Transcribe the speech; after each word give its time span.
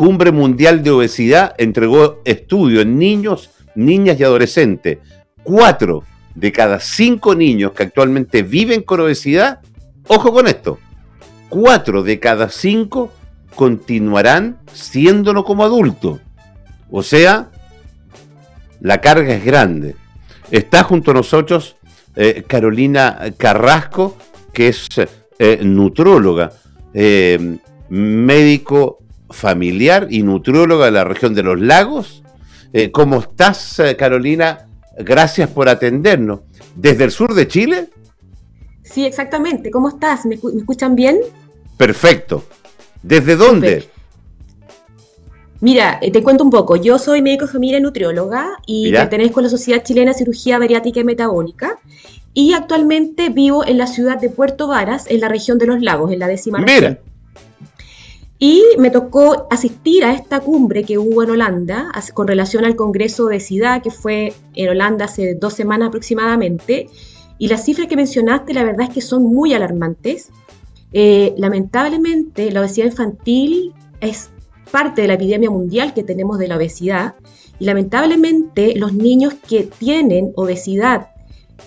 Cumbre 0.00 0.32
Mundial 0.32 0.82
de 0.82 0.92
Obesidad 0.92 1.54
entregó 1.58 2.22
estudios 2.24 2.84
en 2.84 2.98
niños, 2.98 3.50
niñas 3.74 4.18
y 4.18 4.24
adolescentes. 4.24 4.96
Cuatro 5.42 6.04
de 6.34 6.50
cada 6.52 6.80
cinco 6.80 7.34
niños 7.34 7.72
que 7.72 7.82
actualmente 7.82 8.42
viven 8.42 8.80
con 8.80 9.00
obesidad, 9.00 9.60
ojo 10.08 10.32
con 10.32 10.46
esto, 10.46 10.78
cuatro 11.50 12.02
de 12.02 12.18
cada 12.18 12.48
cinco 12.48 13.12
continuarán 13.54 14.60
siéndolo 14.72 15.44
como 15.44 15.64
adultos. 15.64 16.20
O 16.90 17.02
sea, 17.02 17.50
la 18.80 19.02
carga 19.02 19.34
es 19.34 19.44
grande. 19.44 19.96
Está 20.50 20.82
junto 20.82 21.10
a 21.10 21.14
nosotros 21.14 21.76
eh, 22.16 22.42
Carolina 22.46 23.18
Carrasco, 23.36 24.16
que 24.54 24.68
es 24.68 24.88
eh, 25.38 25.58
nutróloga, 25.62 26.52
eh, 26.94 27.58
médico 27.90 29.00
familiar 29.30 30.08
y 30.10 30.22
nutrióloga 30.22 30.86
de 30.86 30.92
la 30.92 31.04
región 31.04 31.34
de 31.34 31.42
los 31.42 31.60
lagos. 31.60 32.22
¿Cómo 32.92 33.20
estás, 33.20 33.82
Carolina? 33.98 34.66
Gracias 34.98 35.48
por 35.50 35.68
atendernos. 35.68 36.40
¿Desde 36.76 37.04
el 37.04 37.10
sur 37.10 37.34
de 37.34 37.48
Chile? 37.48 37.88
Sí, 38.82 39.04
exactamente. 39.04 39.70
¿Cómo 39.70 39.88
estás? 39.88 40.26
¿Me, 40.26 40.34
escuchan 40.34 40.94
bien? 40.94 41.18
Perfecto. 41.76 42.44
¿Desde 43.02 43.36
dónde? 43.36 43.88
Mira, 45.60 46.00
te 46.00 46.22
cuento 46.22 46.42
un 46.42 46.50
poco. 46.50 46.76
Yo 46.76 46.98
soy 46.98 47.22
médico 47.22 47.46
familia 47.46 47.78
y 47.78 47.82
nutrióloga 47.82 48.50
y 48.66 48.90
pertenezco 48.92 49.40
a 49.40 49.44
la 49.44 49.48
Sociedad 49.48 49.82
Chilena 49.84 50.12
de 50.12 50.18
Cirugía 50.18 50.58
Bariátrica 50.58 51.00
y 51.00 51.04
Metabólica. 51.04 51.78
Y 52.32 52.52
actualmente 52.54 53.28
vivo 53.28 53.66
en 53.66 53.76
la 53.76 53.86
ciudad 53.86 54.18
de 54.18 54.30
Puerto 54.30 54.68
Varas, 54.68 55.06
en 55.08 55.20
la 55.20 55.28
región 55.28 55.58
de 55.58 55.66
los 55.66 55.80
lagos, 55.80 56.12
en 56.12 56.20
la 56.20 56.28
décima 56.28 56.58
Mira. 56.58 56.98
Y 58.42 58.64
me 58.78 58.88
tocó 58.88 59.46
asistir 59.50 60.02
a 60.02 60.14
esta 60.14 60.40
cumbre 60.40 60.82
que 60.82 60.96
hubo 60.96 61.22
en 61.22 61.30
Holanda 61.30 61.92
con 62.14 62.26
relación 62.26 62.64
al 62.64 62.74
Congreso 62.74 63.24
de 63.24 63.36
Obesidad, 63.36 63.82
que 63.82 63.90
fue 63.90 64.32
en 64.54 64.70
Holanda 64.70 65.04
hace 65.04 65.34
dos 65.34 65.52
semanas 65.52 65.88
aproximadamente. 65.88 66.88
Y 67.36 67.48
las 67.48 67.66
cifras 67.66 67.86
que 67.86 67.96
mencionaste, 67.96 68.54
la 68.54 68.64
verdad 68.64 68.88
es 68.88 68.94
que 68.94 69.02
son 69.02 69.24
muy 69.24 69.52
alarmantes. 69.52 70.30
Eh, 70.92 71.34
lamentablemente, 71.36 72.50
la 72.50 72.60
obesidad 72.60 72.86
infantil 72.86 73.74
es 74.00 74.30
parte 74.70 75.02
de 75.02 75.08
la 75.08 75.14
epidemia 75.14 75.50
mundial 75.50 75.92
que 75.92 76.02
tenemos 76.02 76.38
de 76.38 76.48
la 76.48 76.56
obesidad. 76.56 77.16
Y 77.58 77.66
lamentablemente, 77.66 78.74
los 78.74 78.94
niños 78.94 79.34
que 79.34 79.64
tienen 79.64 80.32
obesidad 80.34 81.08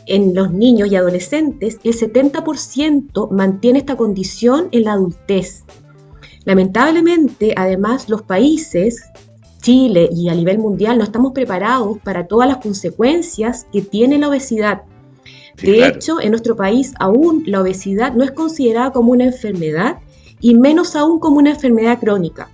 en 0.07 0.33
los 0.33 0.51
niños 0.51 0.91
y 0.91 0.95
adolescentes, 0.95 1.77
el 1.83 1.93
70% 1.93 3.29
mantiene 3.29 3.77
esta 3.77 3.95
condición 3.95 4.69
en 4.71 4.85
la 4.85 4.93
adultez. 4.93 5.63
Lamentablemente, 6.45 7.53
además, 7.55 8.09
los 8.09 8.21
países, 8.21 9.03
Chile 9.61 10.09
y 10.11 10.29
a 10.29 10.35
nivel 10.35 10.59
mundial, 10.59 10.97
no 10.97 11.03
estamos 11.03 11.31
preparados 11.31 11.97
para 11.99 12.27
todas 12.27 12.49
las 12.49 12.57
consecuencias 12.57 13.65
que 13.71 13.81
tiene 13.81 14.17
la 14.17 14.29
obesidad. 14.29 14.81
de 15.61 15.87
hecho, 15.87 16.19
en 16.19 16.31
nuestro 16.31 16.55
país 16.55 16.93
aún 16.99 17.43
la 17.45 17.61
obesidad 17.61 18.13
no 18.13 18.23
es 18.23 18.31
considerada 18.31 18.91
como 18.91 19.11
una 19.11 19.25
enfermedad 19.25 19.99
y 20.41 20.55
menos 20.55 20.95
aún 20.95 21.19
como 21.19 21.37
una 21.37 21.51
enfermedad 21.51 21.99
crónica. 21.99 22.49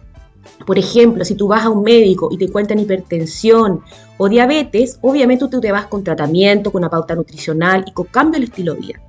Por 0.66 0.78
ejemplo, 0.78 1.26
si 1.26 1.36
tú 1.36 1.48
vas 1.48 1.66
a 1.66 1.70
un 1.70 1.82
médico 1.82 2.30
y 2.32 2.38
te 2.38 2.50
cuentan 2.50 2.78
hipertensión 2.78 3.82
o 4.18 4.30
diabetes, 4.30 5.00
obviamente 5.02 5.48
tú 5.48 5.60
te 5.60 5.72
vas 5.72 5.88
con 5.88 6.04
tratamiento, 6.04 6.72
con 6.72 6.82
una 6.82 6.90
pauta 6.90 7.16
nutricional 7.16 7.86
y 7.88 7.94
con 7.94 8.06
cambio 8.08 8.40
del 8.40 8.50
estilo 8.50 8.76
de 8.76 8.82
vida. 8.82 9.02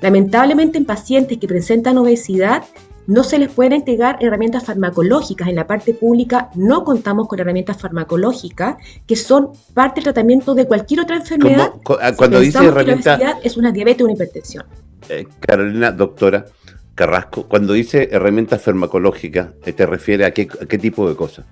Lamentablemente 0.00 0.78
en 0.78 0.84
pacientes 0.84 1.38
que 1.38 1.48
presentan 1.48 1.98
obesidad 1.98 2.64
no 3.06 3.24
se 3.24 3.38
les 3.38 3.50
pueden 3.50 3.72
entregar 3.72 4.18
herramientas 4.20 4.64
farmacológicas. 4.64 5.48
En 5.48 5.56
la 5.56 5.66
parte 5.66 5.94
pública 5.94 6.50
no 6.54 6.84
contamos 6.84 7.28
con 7.28 7.40
herramientas 7.40 7.80
farmacológicas 7.80 8.76
que 9.06 9.16
son 9.16 9.50
parte 9.74 9.96
del 9.96 10.04
tratamiento 10.04 10.54
de 10.54 10.66
cualquier 10.66 11.00
otra 11.00 11.16
enfermedad. 11.16 11.72
Ah, 12.00 12.12
cuando 12.16 12.40
dice 12.40 12.64
herramienta... 12.64 13.18
es 13.42 13.56
una 13.56 13.72
diabetes 13.72 14.02
o 14.02 14.04
una 14.04 14.14
hipertensión. 14.14 14.64
Eh, 15.08 15.26
Carolina, 15.40 15.90
doctora, 15.90 16.46
Carrasco, 16.94 17.48
cuando 17.48 17.72
dice 17.72 18.08
herramientas 18.12 18.62
farmacológicas, 18.62 19.48
eh, 19.64 19.72
¿te 19.72 19.86
refiere 19.86 20.24
a 20.24 20.32
qué, 20.32 20.46
tipo 20.78 21.08
de 21.08 21.16
cosas? 21.16 21.46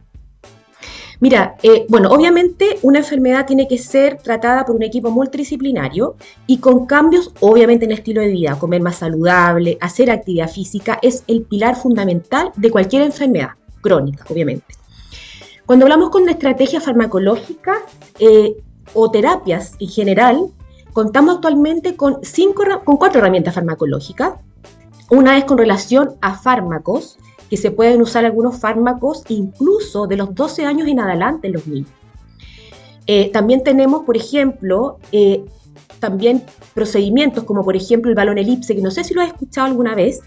Mira, 1.20 1.56
eh, 1.62 1.84
bueno, 1.90 2.08
obviamente 2.10 2.78
una 2.82 3.00
enfermedad 3.00 3.46
tiene 3.46 3.68
que 3.68 3.76
ser 3.76 4.16
tratada 4.22 4.64
por 4.64 4.74
un 4.74 4.82
equipo 4.82 5.10
multidisciplinario 5.10 6.16
y 6.46 6.58
con 6.58 6.86
cambios, 6.86 7.30
obviamente, 7.40 7.84
en 7.84 7.92
estilo 7.92 8.22
de 8.22 8.28
vida, 8.28 8.58
comer 8.58 8.80
más 8.80 8.96
saludable, 8.96 9.76
hacer 9.82 10.10
actividad 10.10 10.50
física, 10.50 10.98
es 11.02 11.24
el 11.26 11.42
pilar 11.42 11.76
fundamental 11.76 12.52
de 12.56 12.70
cualquier 12.70 13.02
enfermedad 13.02 13.50
crónica, 13.82 14.24
obviamente. 14.30 14.74
Cuando 15.66 15.84
hablamos 15.84 16.08
con 16.08 16.28
estrategias 16.28 16.84
farmacológicas 16.84 17.78
eh, 18.18 18.56
o 18.94 19.10
terapias 19.10 19.74
en 19.78 19.88
general, 19.88 20.46
contamos 20.94 21.36
actualmente 21.36 21.96
con, 21.96 22.20
cinco, 22.22 22.64
con 22.82 22.96
cuatro 22.96 23.20
herramientas 23.20 23.54
farmacológicas 23.54 24.34
una 25.10 25.36
es 25.36 25.44
con 25.44 25.58
relación 25.58 26.14
a 26.20 26.34
fármacos, 26.34 27.18
que 27.50 27.56
se 27.56 27.72
pueden 27.72 28.00
usar 28.00 28.24
algunos 28.24 28.58
fármacos 28.58 29.24
incluso 29.28 30.06
de 30.06 30.16
los 30.16 30.34
12 30.34 30.64
años 30.64 30.88
en 30.88 31.00
adelante 31.00 31.48
en 31.48 31.52
los 31.54 31.66
niños. 31.66 31.90
Eh, 33.06 33.30
también 33.32 33.64
tenemos, 33.64 34.04
por 34.04 34.16
ejemplo, 34.16 34.98
eh, 35.10 35.44
también 35.98 36.44
procedimientos 36.74 37.44
como 37.44 37.64
por 37.64 37.74
ejemplo 37.74 38.08
el 38.08 38.14
balón 38.14 38.38
elipse, 38.38 38.74
que 38.74 38.80
no 38.80 38.92
sé 38.92 39.02
si 39.02 39.14
lo 39.14 39.20
has 39.20 39.28
escuchado 39.28 39.66
alguna 39.66 39.96
vez, 39.96 40.20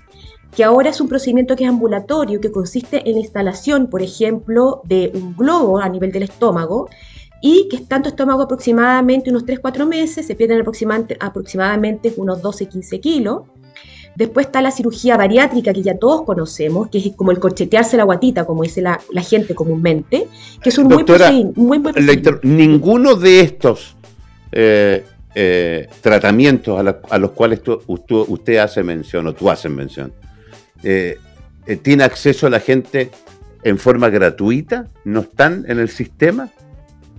que 0.53 0.63
ahora 0.63 0.89
es 0.89 1.01
un 1.01 1.07
procedimiento 1.07 1.55
que 1.55 1.63
es 1.63 1.69
ambulatorio, 1.69 2.41
que 2.41 2.51
consiste 2.51 3.09
en 3.09 3.15
la 3.15 3.21
instalación, 3.21 3.87
por 3.87 4.01
ejemplo, 4.01 4.81
de 4.83 5.11
un 5.15 5.35
globo 5.35 5.79
a 5.79 5.89
nivel 5.89 6.11
del 6.11 6.23
estómago 6.23 6.89
y 7.41 7.67
que 7.69 7.79
tanto 7.79 8.09
estómago 8.09 8.43
aproximadamente 8.43 9.29
unos 9.29 9.45
3-4 9.45 9.87
meses, 9.87 10.27
se 10.27 10.35
pierden 10.35 10.61
aproximadamente, 10.61 11.17
aproximadamente 11.19 12.13
unos 12.17 12.41
12-15 12.41 12.99
kilos, 12.99 13.41
Después 14.15 14.45
está 14.45 14.61
la 14.61 14.71
cirugía 14.71 15.17
bariátrica 15.17 15.73
que 15.73 15.81
ya 15.81 15.97
todos 15.97 16.21
conocemos, 16.23 16.89
que 16.89 16.99
es 16.99 17.15
como 17.15 17.31
el 17.31 17.39
corchetearse 17.39 17.97
la 17.97 18.03
guatita, 18.03 18.45
como 18.45 18.63
dice 18.63 18.81
la, 18.81 18.99
gente 19.21 19.55
comúnmente, 19.55 20.27
que 20.61 20.69
es 20.69 20.77
un 20.77 20.87
muy, 20.87 21.79
buen 21.79 21.95
Ninguno 22.43 23.15
de 23.15 23.39
estos 23.39 23.95
eh, 24.51 25.03
eh, 25.33 25.87
tratamientos 26.01 26.79
a, 27.09 27.17
los 27.17 27.31
cuales 27.31 27.61
usted 27.87 28.57
hace 28.57 28.83
mención 28.83 29.25
o 29.27 29.33
tú 29.33 29.49
haces 29.49 29.71
mención, 29.71 30.13
eh, 30.83 31.17
¿tiene 31.81 32.03
acceso 32.03 32.45
a 32.45 32.51
la 32.51 32.59
gente 32.59 33.09
en 33.63 33.79
forma 33.79 34.09
gratuita? 34.09 34.89
¿No 35.05 35.21
están 35.21 35.65
en 35.67 35.79
el 35.79 35.89
sistema? 35.89 36.49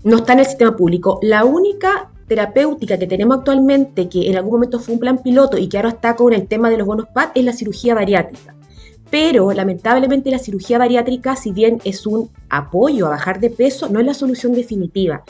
No 0.05 0.19
está 0.19 0.35
en 0.35 0.41
el 0.41 0.47
sistema 0.47 0.77
público. 0.77 1.19
La 1.23 1.45
única 1.45 2.11
terapéutica 2.27 2.99
que 2.99 3.07
tenemos 3.07 3.39
actualmente, 3.39 4.09
que 4.09 4.29
en 4.31 4.37
algún 4.37 4.53
momento 4.53 4.81
fue 4.81 4.95
un 4.95 5.01
plan 5.01 5.23
piloto 5.23 5.59
y 5.59 5.69
que 5.69 5.77
ahora 5.77 5.91
está 5.91 6.17
con 6.17 6.33
el 6.33 6.47
tema 6.47 6.71
de 6.71 6.79
los 6.79 6.87
bonos 6.87 7.07
PAD, 7.13 7.31
es 7.35 7.45
la 7.45 7.53
cirugía 7.53 7.95
bariátrica. 7.95 8.55
Pero 9.11 9.53
lamentablemente 9.53 10.31
la 10.31 10.39
cirugía 10.39 10.79
bariátrica, 10.79 11.37
si 11.37 11.53
bien 11.53 11.81
es 11.85 12.07
un 12.07 12.31
apoyo 12.49 13.07
a 13.07 13.11
bajar 13.11 13.39
de 13.41 13.51
peso, 13.51 13.89
no 13.89 14.01
es 14.01 14.07
la 14.07 14.15
solución 14.15 14.53
definitiva. 14.53 15.23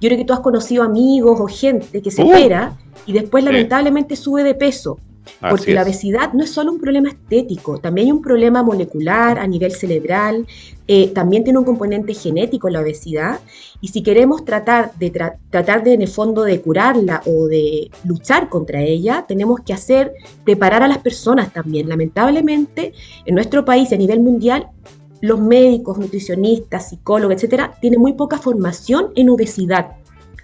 Yo 0.00 0.08
creo 0.08 0.18
que 0.18 0.24
tú 0.24 0.32
has 0.32 0.40
conocido 0.40 0.82
amigos 0.82 1.40
o 1.40 1.46
gente 1.46 2.02
que 2.02 2.10
se 2.10 2.22
uh. 2.22 2.28
opera 2.28 2.76
y 3.06 3.12
después 3.12 3.44
lamentablemente 3.44 4.16
sube 4.16 4.42
de 4.42 4.54
peso 4.54 4.98
porque 5.50 5.74
la 5.74 5.82
obesidad 5.82 6.32
no 6.32 6.44
es 6.44 6.50
solo 6.50 6.72
un 6.72 6.80
problema 6.80 7.10
estético, 7.10 7.78
también 7.78 8.06
hay 8.06 8.12
un 8.12 8.22
problema 8.22 8.62
molecular 8.62 9.38
a 9.38 9.46
nivel 9.46 9.72
cerebral, 9.72 10.46
eh, 10.88 11.08
también 11.08 11.44
tiene 11.44 11.58
un 11.58 11.64
componente 11.64 12.14
genético 12.14 12.68
la 12.68 12.80
obesidad, 12.80 13.40
y 13.80 13.88
si 13.88 14.02
queremos 14.02 14.44
tratar 14.44 14.92
de, 14.98 15.10
tratar 15.10 15.84
de, 15.84 15.94
en 15.94 16.02
el 16.02 16.08
fondo, 16.08 16.42
de 16.42 16.60
curarla 16.60 17.22
o 17.26 17.46
de 17.46 17.90
luchar 18.04 18.48
contra 18.48 18.82
ella, 18.82 19.24
tenemos 19.26 19.60
que 19.60 19.72
hacer, 19.72 20.12
preparar 20.44 20.82
a 20.82 20.88
las 20.88 20.98
personas 20.98 21.52
también. 21.52 21.88
Lamentablemente, 21.88 22.94
en 23.24 23.34
nuestro 23.34 23.64
país 23.64 23.92
a 23.92 23.96
nivel 23.96 24.20
mundial, 24.20 24.68
los 25.20 25.40
médicos, 25.40 25.98
nutricionistas, 25.98 26.90
psicólogos, 26.90 27.36
etcétera, 27.36 27.74
tienen 27.80 28.00
muy 28.00 28.14
poca 28.14 28.38
formación 28.38 29.12
en 29.14 29.30
obesidad. 29.30 29.96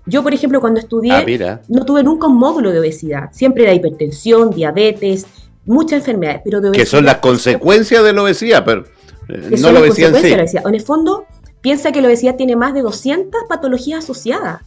Yo, 0.06 0.22
por 0.22 0.34
ejemplo, 0.34 0.60
cuando 0.60 0.80
estudié, 0.80 1.12
ah, 1.12 1.60
no 1.68 1.84
tuve 1.84 2.02
nunca 2.02 2.26
un 2.26 2.36
módulo 2.36 2.72
de 2.72 2.80
obesidad. 2.80 3.30
Siempre 3.32 3.64
era 3.64 3.72
hipertensión, 3.72 4.50
diabetes, 4.50 5.26
muchas 5.64 6.00
enfermedades. 6.00 6.42
Pero 6.44 6.60
de 6.60 6.72
que 6.72 6.86
son 6.86 7.04
las 7.04 7.18
consecuencias 7.18 8.02
de 8.02 8.12
la 8.12 8.22
obesidad, 8.22 8.64
pero 8.64 8.84
eh, 9.28 9.56
no 9.60 9.70
la 9.70 9.80
obesidad 9.80 10.14
en 10.16 10.48
sí. 10.48 10.56
En 10.56 10.74
el 10.74 10.82
fondo, 10.82 11.26
piensa 11.60 11.92
que 11.92 12.00
la 12.00 12.08
obesidad 12.08 12.36
tiene 12.36 12.56
más 12.56 12.74
de 12.74 12.82
200 12.82 13.42
patologías 13.48 14.04
asociadas. 14.04 14.62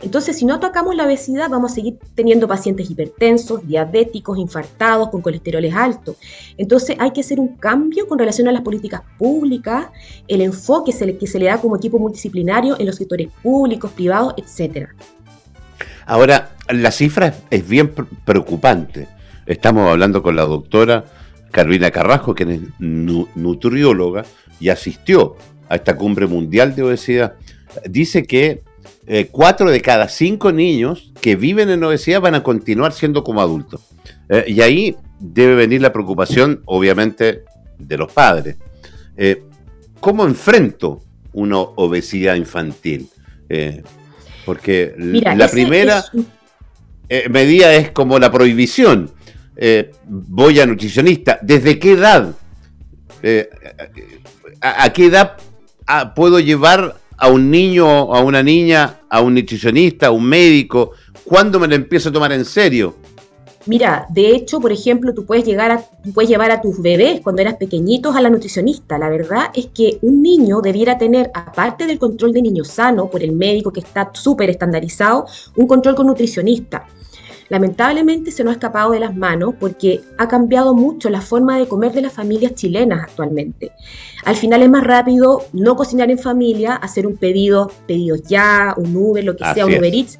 Entonces, 0.00 0.36
si 0.36 0.44
no 0.44 0.54
atacamos 0.54 0.94
la 0.96 1.06
obesidad, 1.06 1.48
vamos 1.48 1.72
a 1.72 1.74
seguir 1.76 1.98
teniendo 2.14 2.46
pacientes 2.46 2.90
hipertensos, 2.90 3.66
diabéticos, 3.66 4.36
infartados, 4.38 5.08
con 5.08 5.22
colesteroles 5.22 5.74
altos. 5.74 6.16
Entonces, 6.58 6.96
hay 6.98 7.12
que 7.12 7.20
hacer 7.20 7.40
un 7.40 7.56
cambio 7.56 8.06
con 8.06 8.18
relación 8.18 8.48
a 8.48 8.52
las 8.52 8.62
políticas 8.62 9.02
públicas, 9.18 9.86
el 10.28 10.42
enfoque 10.42 10.92
que 11.18 11.26
se 11.26 11.38
le 11.38 11.46
da 11.46 11.58
como 11.58 11.76
equipo 11.76 11.98
multidisciplinario 11.98 12.78
en 12.78 12.86
los 12.86 12.96
sectores 12.96 13.28
públicos, 13.42 13.92
privados, 13.92 14.34
etc. 14.36 14.88
Ahora, 16.06 16.50
la 16.68 16.90
cifra 16.90 17.34
es 17.50 17.66
bien 17.66 17.92
preocupante. 18.24 19.08
Estamos 19.46 19.90
hablando 19.90 20.22
con 20.22 20.36
la 20.36 20.42
doctora 20.42 21.04
Carolina 21.50 21.90
Carrasco, 21.90 22.34
que 22.34 22.42
es 22.42 22.60
nutrióloga 22.78 24.24
y 24.58 24.70
asistió 24.70 25.36
a 25.68 25.76
esta 25.76 25.96
cumbre 25.96 26.26
mundial 26.26 26.74
de 26.74 26.82
obesidad, 26.82 27.34
dice 27.88 28.24
que 28.24 28.62
eh, 29.06 29.28
cuatro 29.30 29.70
de 29.70 29.82
cada 29.82 30.08
cinco 30.08 30.50
niños 30.50 31.12
que 31.20 31.36
viven 31.36 31.68
en 31.68 31.84
obesidad 31.84 32.22
van 32.22 32.34
a 32.34 32.42
continuar 32.42 32.92
siendo 32.92 33.22
como 33.22 33.42
adultos. 33.42 33.82
Eh, 34.30 34.44
y 34.48 34.60
ahí 34.62 34.96
debe 35.20 35.54
venir 35.54 35.82
la 35.82 35.92
preocupación, 35.92 36.62
obviamente, 36.64 37.42
de 37.78 37.98
los 37.98 38.10
padres. 38.10 38.56
Eh, 39.16 39.42
¿Cómo 40.00 40.24
enfrento 40.24 41.02
una 41.32 41.58
obesidad 41.58 42.34
infantil? 42.36 43.08
porque 44.46 44.94
la 44.96 45.48
primera 45.48 46.02
medida 47.30 47.72
es 47.74 47.92
como 47.92 48.18
la 48.18 48.32
prohibición. 48.32 49.10
voy 50.06 50.58
a 50.58 50.66
nutricionista. 50.66 51.38
¿Desde 51.40 51.78
qué 51.78 51.92
edad? 51.92 52.34
a, 54.60 54.92
qué 54.92 55.06
edad 55.06 55.36
ah, 55.86 56.14
puedo 56.14 56.40
llevar 56.40 56.96
a 57.24 57.28
un 57.28 57.50
niño, 57.50 57.86
a 57.86 58.22
una 58.22 58.42
niña, 58.42 59.00
a 59.08 59.22
un 59.22 59.34
nutricionista, 59.34 60.08
a 60.08 60.10
un 60.10 60.24
médico? 60.24 60.90
¿Cuándo 61.24 61.58
me 61.58 61.66
lo 61.66 61.74
empiezo 61.74 62.10
a 62.10 62.12
tomar 62.12 62.32
en 62.32 62.44
serio? 62.44 62.96
Mira, 63.64 64.06
de 64.10 64.28
hecho, 64.28 64.60
por 64.60 64.72
ejemplo, 64.72 65.14
tú 65.14 65.24
puedes, 65.24 65.42
llegar 65.42 65.70
a, 65.70 65.82
puedes 66.12 66.28
llevar 66.28 66.50
a 66.50 66.60
tus 66.60 66.82
bebés 66.82 67.22
cuando 67.22 67.40
eras 67.40 67.54
pequeñitos 67.54 68.14
a 68.14 68.20
la 68.20 68.28
nutricionista. 68.28 68.98
La 68.98 69.08
verdad 69.08 69.44
es 69.54 69.68
que 69.68 69.96
un 70.02 70.22
niño 70.22 70.60
debiera 70.60 70.98
tener, 70.98 71.30
aparte 71.32 71.86
del 71.86 71.98
control 71.98 72.34
de 72.34 72.42
niño 72.42 72.62
sano 72.62 73.08
por 73.08 73.22
el 73.22 73.32
médico 73.32 73.72
que 73.72 73.80
está 73.80 74.10
súper 74.12 74.50
estandarizado, 74.50 75.24
un 75.56 75.66
control 75.66 75.94
con 75.94 76.08
nutricionista 76.08 76.86
lamentablemente 77.48 78.30
se 78.30 78.44
nos 78.44 78.52
ha 78.52 78.54
escapado 78.54 78.92
de 78.92 79.00
las 79.00 79.14
manos 79.14 79.54
porque 79.58 80.00
ha 80.18 80.28
cambiado 80.28 80.74
mucho 80.74 81.10
la 81.10 81.20
forma 81.20 81.58
de 81.58 81.68
comer 81.68 81.92
de 81.92 82.02
las 82.02 82.12
familias 82.12 82.54
chilenas 82.54 83.02
actualmente. 83.02 83.72
Al 84.24 84.36
final 84.36 84.62
es 84.62 84.70
más 84.70 84.84
rápido 84.84 85.42
no 85.52 85.76
cocinar 85.76 86.10
en 86.10 86.18
familia, 86.18 86.74
hacer 86.76 87.06
un 87.06 87.16
pedido, 87.16 87.70
pedido 87.86 88.16
ya, 88.16 88.74
un 88.76 88.96
Uber, 88.96 89.22
lo 89.22 89.36
que 89.36 89.44
sea, 89.52 89.66
un 89.66 89.74
Uber 89.74 89.94
Eats. 89.94 90.18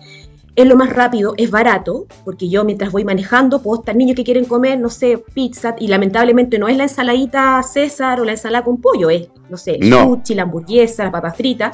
Es 0.56 0.66
lo 0.68 0.76
más 0.76 0.90
rápido, 0.90 1.34
es 1.36 1.50
barato, 1.50 2.06
porque 2.24 2.48
yo 2.48 2.64
mientras 2.64 2.92
voy 2.92 3.04
manejando 3.04 3.60
puedo 3.60 3.80
estar 3.80 3.96
niños 3.96 4.14
que 4.14 4.22
quieren 4.22 4.44
comer, 4.44 4.78
no 4.78 4.88
sé, 4.88 5.18
pizza, 5.34 5.74
y 5.80 5.88
lamentablemente 5.88 6.60
no 6.60 6.68
es 6.68 6.76
la 6.76 6.84
ensaladita 6.84 7.60
César 7.64 8.20
o 8.20 8.24
la 8.24 8.32
ensalada 8.32 8.62
con 8.62 8.80
pollo, 8.80 9.10
es, 9.10 9.26
no 9.50 9.56
sé, 9.56 9.78
el 9.80 9.92
sushi, 9.92 10.34
la 10.36 10.42
hamburguesa, 10.44 11.02
la 11.02 11.10
papa 11.10 11.32
frita. 11.32 11.72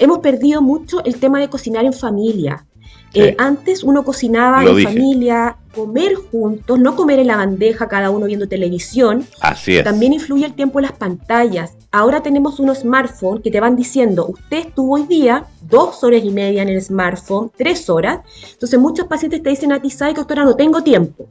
Hemos 0.00 0.18
perdido 0.18 0.60
mucho 0.62 1.04
el 1.04 1.20
tema 1.20 1.38
de 1.38 1.48
cocinar 1.48 1.84
en 1.84 1.92
familia. 1.92 2.66
Eh, 3.14 3.34
antes 3.38 3.82
uno 3.82 4.04
cocinaba 4.04 4.64
en 4.64 4.82
familia, 4.82 5.56
comer 5.74 6.14
juntos, 6.14 6.78
no 6.78 6.96
comer 6.96 7.18
en 7.18 7.26
la 7.26 7.36
bandeja, 7.36 7.88
cada 7.88 8.10
uno 8.10 8.26
viendo 8.26 8.48
televisión. 8.48 9.26
Así 9.40 9.76
es. 9.76 9.84
También 9.84 10.12
influye 10.14 10.46
el 10.46 10.54
tiempo 10.54 10.78
en 10.78 10.84
las 10.84 10.92
pantallas. 10.92 11.72
Ahora 11.90 12.22
tenemos 12.22 12.58
unos 12.58 12.78
smartphones 12.78 13.42
que 13.42 13.50
te 13.50 13.60
van 13.60 13.76
diciendo, 13.76 14.26
usted 14.26 14.68
estuvo 14.68 14.94
hoy 14.94 15.04
día 15.04 15.44
dos 15.60 16.02
horas 16.02 16.22
y 16.24 16.30
media 16.30 16.62
en 16.62 16.70
el 16.70 16.80
smartphone, 16.80 17.50
tres 17.56 17.90
horas. 17.90 18.20
Entonces 18.52 18.78
muchos 18.80 19.06
pacientes 19.06 19.42
te 19.42 19.50
dicen 19.50 19.72
a 19.72 19.82
ti, 19.82 19.90
¿sabes, 19.90 20.14
doctora? 20.14 20.44
No 20.44 20.56
tengo 20.56 20.82
tiempo. 20.82 21.26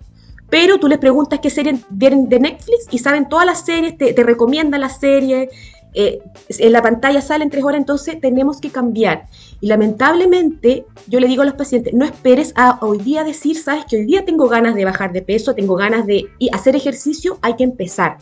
Pero 0.51 0.79
tú 0.79 0.87
les 0.87 0.99
preguntas 0.99 1.39
qué 1.39 1.49
serie 1.49 1.79
vienen 1.89 2.27
de 2.27 2.39
Netflix 2.39 2.87
y 2.91 2.99
saben 2.99 3.29
todas 3.29 3.45
las 3.45 3.65
series, 3.65 3.97
te, 3.97 4.13
te 4.13 4.23
recomiendan 4.23 4.81
las 4.81 4.99
series, 4.99 5.49
eh, 5.93 6.21
en 6.49 6.71
la 6.71 6.81
pantalla 6.81 7.21
salen 7.21 7.49
tres 7.49 7.63
horas, 7.63 7.79
entonces 7.79 8.19
tenemos 8.19 8.59
que 8.59 8.69
cambiar. 8.69 9.27
Y 9.59 9.67
lamentablemente, 9.67 10.85
yo 11.07 11.19
le 11.19 11.27
digo 11.27 11.41
a 11.41 11.45
los 11.45 11.55
pacientes, 11.55 11.93
no 11.93 12.05
esperes 12.05 12.53
a 12.55 12.79
hoy 12.81 12.99
día 12.99 13.23
decir, 13.23 13.57
sabes 13.57 13.85
que 13.85 13.97
hoy 13.97 14.05
día 14.05 14.25
tengo 14.25 14.47
ganas 14.47 14.75
de 14.75 14.85
bajar 14.85 15.11
de 15.11 15.21
peso, 15.21 15.53
tengo 15.53 15.75
ganas 15.75 16.05
de 16.05 16.27
hacer 16.51 16.75
ejercicio, 16.75 17.37
hay 17.41 17.55
que 17.55 17.63
empezar. 17.63 18.17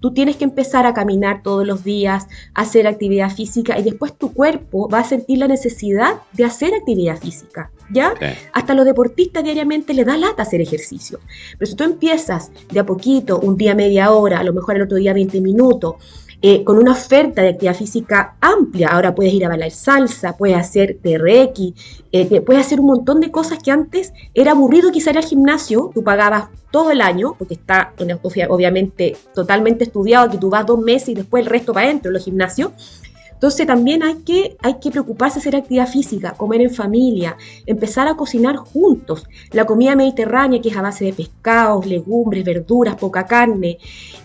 Tú 0.00 0.12
tienes 0.12 0.36
que 0.36 0.44
empezar 0.44 0.86
a 0.86 0.92
caminar 0.92 1.42
todos 1.42 1.66
los 1.66 1.82
días, 1.82 2.26
hacer 2.54 2.86
actividad 2.86 3.30
física 3.30 3.78
y 3.78 3.82
después 3.82 4.16
tu 4.16 4.32
cuerpo 4.32 4.88
va 4.88 5.00
a 5.00 5.04
sentir 5.04 5.38
la 5.38 5.48
necesidad 5.48 6.20
de 6.34 6.44
hacer 6.44 6.74
actividad 6.74 7.18
física. 7.18 7.70
¿Ya? 7.90 8.14
Hasta 8.52 8.74
los 8.74 8.84
deportistas 8.84 9.44
diariamente 9.44 9.94
le 9.94 10.04
da 10.04 10.16
lata 10.16 10.42
hacer 10.42 10.60
ejercicio. 10.60 11.20
Pero 11.56 11.70
si 11.70 11.76
tú 11.76 11.84
empiezas 11.84 12.50
de 12.70 12.80
a 12.80 12.84
poquito, 12.84 13.38
un 13.38 13.56
día 13.56 13.74
media 13.74 14.10
hora, 14.10 14.40
a 14.40 14.44
lo 14.44 14.52
mejor 14.52 14.76
el 14.76 14.82
otro 14.82 14.96
día 14.98 15.14
20 15.14 15.40
minutos, 15.40 15.94
eh, 16.42 16.64
con 16.64 16.78
una 16.78 16.92
oferta 16.92 17.42
de 17.42 17.50
actividad 17.50 17.76
física 17.76 18.36
amplia. 18.40 18.88
Ahora 18.88 19.14
puedes 19.14 19.32
ir 19.32 19.44
a 19.44 19.48
bailar 19.48 19.70
salsa, 19.70 20.36
puedes 20.36 20.56
hacer 20.56 20.98
TRX, 21.02 21.72
eh, 22.12 22.40
puedes 22.40 22.66
hacer 22.66 22.80
un 22.80 22.86
montón 22.86 23.20
de 23.20 23.30
cosas 23.30 23.58
que 23.62 23.70
antes 23.70 24.12
era 24.34 24.52
aburrido 24.52 24.92
quizá 24.92 25.10
ir 25.10 25.18
al 25.18 25.24
gimnasio, 25.24 25.90
tú 25.94 26.04
pagabas 26.04 26.48
todo 26.70 26.90
el 26.90 27.00
año, 27.00 27.34
porque 27.38 27.54
está 27.54 27.94
obviamente 28.50 29.16
totalmente 29.34 29.84
estudiado 29.84 30.30
que 30.30 30.36
tú 30.36 30.50
vas 30.50 30.66
dos 30.66 30.78
meses 30.78 31.10
y 31.10 31.14
después 31.14 31.42
el 31.42 31.50
resto 31.50 31.72
para 31.72 31.86
adentro 31.86 32.10
en 32.10 32.14
los 32.14 32.24
gimnasios, 32.24 32.72
entonces 33.36 33.66
también 33.66 34.02
hay 34.02 34.14
que, 34.22 34.56
hay 34.62 34.76
que 34.80 34.90
preocuparse 34.90 35.34
de 35.34 35.40
hacer 35.40 35.56
actividad 35.56 35.86
física, 35.86 36.32
comer 36.32 36.62
en 36.62 36.70
familia, 36.70 37.36
empezar 37.66 38.08
a 38.08 38.14
cocinar 38.14 38.56
juntos. 38.56 39.26
La 39.52 39.66
comida 39.66 39.94
mediterránea, 39.94 40.62
que 40.62 40.70
es 40.70 40.76
a 40.76 40.80
base 40.80 41.04
de 41.04 41.12
pescados, 41.12 41.84
legumbres, 41.84 42.44
verduras, 42.44 42.96
poca 42.96 43.26
carne. 43.26 43.76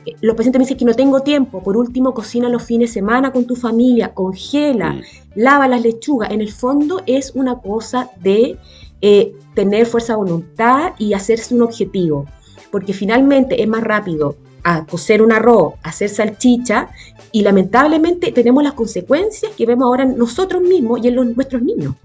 Eh, 0.06 0.14
los 0.22 0.34
pacientes 0.38 0.60
me 0.60 0.64
dicen 0.64 0.78
que 0.78 0.86
no 0.86 0.94
tengo 0.94 1.20
tiempo. 1.20 1.62
Por 1.62 1.76
último, 1.76 2.14
cocina 2.14 2.48
los 2.48 2.64
fines 2.64 2.92
de 2.92 2.94
semana 2.94 3.34
con 3.34 3.46
tu 3.46 3.58
familia, 3.58 4.14
congela, 4.14 4.94
mm. 4.94 5.02
lava 5.36 5.68
las 5.68 5.82
lechugas. 5.82 6.32
En 6.32 6.40
el 6.40 6.54
fondo 6.54 7.02
es 7.06 7.34
una 7.36 7.60
cosa 7.60 8.10
de 8.22 8.58
eh, 9.02 9.36
tener 9.56 9.88
fuerza 9.88 10.14
de 10.14 10.20
voluntad 10.20 10.94
y 10.98 11.12
hacerse 11.12 11.54
un 11.54 11.64
objetivo. 11.64 12.28
Porque 12.72 12.94
finalmente 12.94 13.62
es 13.62 13.68
más 13.68 13.84
rápido 13.84 14.38
a 14.64 14.86
cocer 14.86 15.22
un 15.22 15.32
arroz, 15.32 15.74
hacer 15.84 16.10
salchicha 16.10 16.90
y 17.32 17.42
lamentablemente 17.42 18.32
tenemos 18.32 18.64
las 18.64 18.74
consecuencias 18.74 19.52
que 19.58 19.66
vemos 19.66 19.86
ahora 19.86 20.04
en 20.04 20.18
nosotros 20.18 20.62
mismos 20.62 21.00
y 21.04 21.08
en 21.08 21.16
los, 21.16 21.26
nuestros 21.36 21.62
niños. 21.62 21.96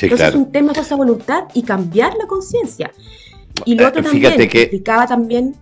Entonces 0.00 0.28
es 0.28 0.34
un 0.34 0.52
tema 0.52 0.72
de 0.72 0.80
esa 0.80 0.96
voluntad 0.96 1.44
y 1.54 1.62
cambiar 1.62 2.14
la 2.16 2.26
conciencia. 2.26 2.90
Y 3.64 3.74
lo 3.74 3.84
eh, 3.84 3.86
otro 3.86 4.02
también, 4.02 4.48
que 4.48 4.62
explicaba 4.62 5.06
también, 5.06 5.54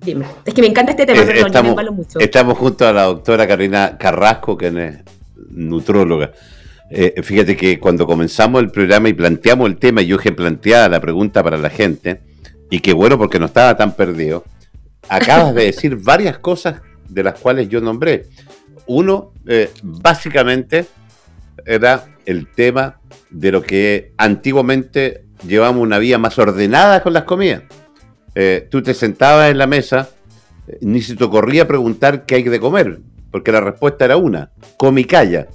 dime, 0.00 0.26
es 0.44 0.54
que 0.54 0.60
me 0.60 0.68
encanta 0.68 0.92
este 0.92 1.06
tema, 1.06 1.22
pero 1.26 1.46
estamos, 1.46 1.76
me 1.76 1.90
mucho. 1.90 2.18
Estamos 2.20 2.58
junto 2.58 2.86
a 2.86 2.92
la 2.92 3.04
doctora 3.04 3.46
Carolina 3.46 3.96
Carrasco, 3.98 4.56
que 4.56 4.68
es 4.68 4.74
nutróloga. 5.50 6.32
Eh, 6.90 7.22
fíjate 7.22 7.56
que 7.56 7.78
cuando 7.78 8.06
comenzamos 8.06 8.60
el 8.60 8.70
programa 8.70 9.08
y 9.08 9.14
planteamos 9.14 9.68
el 9.68 9.76
tema, 9.76 10.02
y 10.02 10.06
yo 10.06 10.18
que 10.18 10.32
planteaba 10.32 10.88
la 10.88 11.00
pregunta 11.00 11.42
para 11.42 11.56
la 11.56 11.70
gente, 11.70 12.20
y 12.70 12.80
qué 12.80 12.92
bueno 12.92 13.18
porque 13.18 13.38
no 13.38 13.46
estaba 13.46 13.76
tan 13.76 13.94
perdido, 13.94 14.44
acabas 15.10 15.54
de 15.54 15.64
decir 15.64 15.96
varias 15.96 16.38
cosas 16.38 16.80
de 17.08 17.22
las 17.22 17.38
cuales 17.38 17.68
yo 17.68 17.80
nombré. 17.80 18.26
Uno, 18.86 19.32
eh, 19.46 19.70
básicamente, 19.82 20.86
era 21.66 22.06
el 22.24 22.46
tema 22.46 23.00
de 23.28 23.52
lo 23.52 23.62
que 23.62 24.12
antiguamente 24.16 25.24
llevamos 25.46 25.82
una 25.82 25.98
vida 25.98 26.18
más 26.18 26.38
ordenada 26.38 27.02
con 27.02 27.12
las 27.12 27.24
comidas. 27.24 27.64
Eh, 28.34 28.68
tú 28.70 28.82
te 28.82 28.94
sentabas 28.94 29.50
en 29.50 29.58
la 29.58 29.66
mesa, 29.66 30.08
eh, 30.68 30.78
ni 30.80 31.02
se 31.02 31.16
te 31.16 31.24
ocurría 31.24 31.66
preguntar 31.66 32.24
qué 32.24 32.36
hay 32.36 32.42
de 32.44 32.60
comer, 32.60 33.00
porque 33.32 33.52
la 33.52 33.60
respuesta 33.60 34.04
era 34.04 34.16
una, 34.16 34.52
come 34.76 35.02
y 35.02 35.04
calla. 35.04 35.48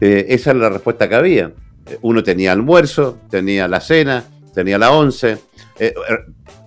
esa 0.00 0.50
era 0.50 0.60
la 0.60 0.70
respuesta 0.70 1.08
que 1.08 1.14
había. 1.14 1.52
Uno 2.00 2.22
tenía 2.22 2.52
almuerzo, 2.52 3.18
tenía 3.30 3.68
la 3.68 3.80
cena, 3.80 4.24
tenía 4.54 4.78
la 4.78 4.92
once, 4.92 5.38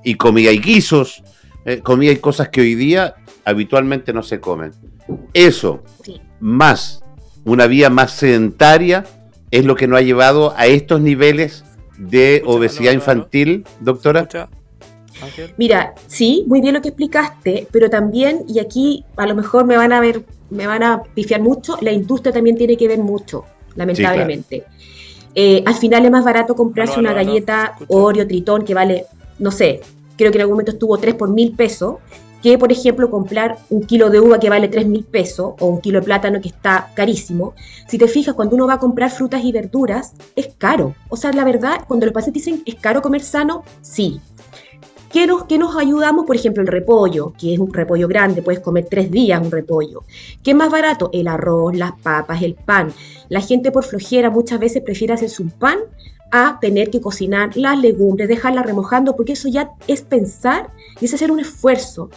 y 0.03 0.15
comía 0.15 0.51
y 0.51 0.59
guisos, 0.59 1.23
eh, 1.65 1.79
comida 1.81 2.11
y 2.11 2.17
cosas 2.17 2.49
que 2.49 2.61
hoy 2.61 2.75
día 2.75 3.15
habitualmente 3.45 4.13
no 4.13 4.23
se 4.23 4.39
comen. 4.39 4.71
Eso, 5.33 5.83
más 6.39 7.03
una 7.43 7.67
vía 7.67 7.89
más 7.89 8.11
sedentaria, 8.11 9.05
es 9.49 9.65
lo 9.65 9.75
que 9.75 9.87
nos 9.87 9.99
ha 9.99 10.01
llevado 10.01 10.53
a 10.55 10.67
estos 10.67 11.01
niveles 11.01 11.63
de 11.97 12.41
obesidad 12.45 12.93
infantil, 12.93 13.65
doctora. 13.79 14.27
Mira, 15.57 15.93
sí, 16.07 16.45
muy 16.47 16.61
bien 16.61 16.73
lo 16.73 16.81
que 16.81 16.89
explicaste, 16.89 17.67
pero 17.71 17.89
también, 17.89 18.43
y 18.47 18.59
aquí 18.59 19.05
a 19.17 19.27
lo 19.27 19.35
mejor 19.35 19.65
me 19.65 19.77
van 19.77 19.93
a 19.93 19.99
ver, 19.99 20.23
me 20.49 20.67
van 20.67 20.83
a 20.83 21.03
pifiar 21.03 21.41
mucho, 21.41 21.77
la 21.81 21.91
industria 21.91 22.33
también 22.33 22.57
tiene 22.57 22.77
que 22.77 22.87
ver 22.87 22.99
mucho, 22.99 23.45
lamentablemente. 23.75 24.65
Eh, 25.35 25.63
al 25.65 25.75
final 25.75 26.05
es 26.05 26.11
más 26.11 26.25
barato 26.25 26.55
comprarse 26.55 26.99
una 26.99 27.13
galleta 27.13 27.75
Oreo 27.87 28.27
Tritón 28.27 28.65
que 28.65 28.73
vale, 28.73 29.05
no 29.39 29.51
sé, 29.51 29.81
creo 30.21 30.31
que 30.31 30.37
en 30.37 30.41
algún 30.41 30.53
momento 30.53 30.73
estuvo 30.73 30.99
3 30.99 31.15
por 31.15 31.29
mil 31.29 31.55
pesos, 31.55 31.95
que 32.43 32.55
por 32.59 32.71
ejemplo 32.71 33.09
comprar 33.09 33.57
un 33.71 33.81
kilo 33.81 34.11
de 34.11 34.19
uva 34.19 34.39
que 34.39 34.51
vale 34.51 34.67
3 34.67 34.85
mil 34.85 35.03
pesos 35.03 35.55
o 35.59 35.65
un 35.65 35.81
kilo 35.81 35.99
de 35.99 36.05
plátano 36.05 36.39
que 36.39 36.49
está 36.49 36.91
carísimo. 36.93 37.55
Si 37.87 37.97
te 37.97 38.07
fijas, 38.07 38.35
cuando 38.35 38.55
uno 38.55 38.67
va 38.67 38.75
a 38.75 38.79
comprar 38.79 39.09
frutas 39.09 39.43
y 39.43 39.51
verduras, 39.51 40.13
es 40.35 40.53
caro. 40.59 40.93
O 41.09 41.17
sea, 41.17 41.31
la 41.33 41.43
verdad, 41.43 41.85
cuando 41.87 42.05
los 42.05 42.13
pacientes 42.13 42.45
dicen, 42.45 42.61
¿es 42.67 42.75
caro 42.75 43.01
comer 43.01 43.21
sano? 43.21 43.63
Sí. 43.81 44.21
¿Qué 45.11 45.25
nos, 45.25 45.45
¿Qué 45.45 45.57
nos 45.57 45.75
ayudamos? 45.75 46.27
Por 46.27 46.35
ejemplo, 46.35 46.61
el 46.61 46.67
repollo, 46.67 47.33
que 47.39 47.55
es 47.55 47.59
un 47.59 47.73
repollo 47.73 48.07
grande, 48.07 48.43
puedes 48.43 48.61
comer 48.61 48.85
tres 48.89 49.09
días 49.09 49.41
un 49.41 49.49
repollo. 49.49 50.03
¿Qué 50.43 50.51
es 50.51 50.57
más 50.57 50.69
barato? 50.69 51.09
El 51.13 51.27
arroz, 51.27 51.75
las 51.75 51.93
papas, 51.99 52.43
el 52.43 52.53
pan. 52.53 52.93
La 53.27 53.41
gente 53.41 53.71
por 53.71 53.85
flojera 53.85 54.29
muchas 54.29 54.59
veces 54.59 54.83
prefiere 54.83 55.13
hacerse 55.13 55.41
un 55.41 55.49
pan 55.49 55.79
a 56.31 56.57
tener 56.59 56.89
que 56.89 57.01
cocinar 57.01 57.55
las 57.55 57.79
legumbres, 57.79 58.27
dejarlas 58.27 58.65
remojando, 58.65 59.15
porque 59.15 59.33
eso 59.33 59.49
ya 59.49 59.71
es 59.87 60.01
pensar 60.01 60.69
y 60.99 61.05
es 61.05 61.13
hacer 61.13 61.31
un 61.31 61.39
esfuerzo. 61.39 62.09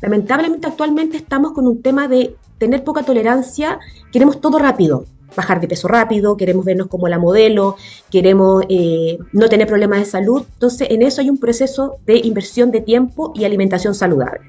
Lamentablemente 0.00 0.66
actualmente 0.66 1.16
estamos 1.16 1.52
con 1.52 1.66
un 1.66 1.82
tema 1.82 2.08
de 2.08 2.36
tener 2.58 2.84
poca 2.84 3.02
tolerancia, 3.02 3.78
queremos 4.12 4.40
todo 4.40 4.58
rápido, 4.58 5.06
bajar 5.36 5.60
de 5.60 5.68
peso 5.68 5.88
rápido, 5.88 6.36
queremos 6.36 6.64
vernos 6.64 6.88
como 6.88 7.08
la 7.08 7.18
modelo, 7.18 7.76
queremos 8.10 8.64
eh, 8.68 9.18
no 9.32 9.48
tener 9.48 9.66
problemas 9.66 10.00
de 10.00 10.04
salud. 10.04 10.44
Entonces, 10.54 10.88
en 10.90 11.02
eso 11.02 11.20
hay 11.20 11.30
un 11.30 11.38
proceso 11.38 11.96
de 12.06 12.18
inversión 12.18 12.70
de 12.70 12.80
tiempo 12.80 13.32
y 13.34 13.44
alimentación 13.44 13.94
saludable. 13.94 14.40